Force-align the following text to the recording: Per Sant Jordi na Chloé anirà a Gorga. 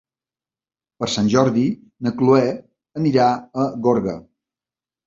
Per 1.03 1.09
Sant 1.15 1.29
Jordi 1.35 1.67
na 2.07 2.15
Chloé 2.23 2.49
anirà 3.03 3.31
a 3.67 3.71
Gorga. 3.87 4.21